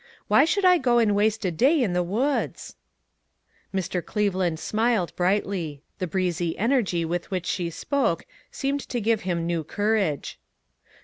Why 0.27 0.45
should 0.45 0.65
I 0.65 0.79
go 0.79 0.97
and 0.97 1.13
waste 1.15 1.45
a 1.45 1.51
day 1.51 1.79
in 1.79 1.93
the 1.93 2.01
woods?" 2.01 2.75
Mr. 3.71 4.03
Cleveland 4.03 4.59
smiled 4.59 5.15
brightly; 5.15 5.83
the 5.99 6.07
breezy 6.07 6.57
energy 6.57 7.05
with 7.05 7.29
which 7.29 7.45
she 7.45 7.69
spoke 7.69 8.25
seemed 8.49 8.79
to 8.89 8.99
give 8.99 9.21
him 9.29 9.45
new 9.45 9.63
courage. 9.63 10.39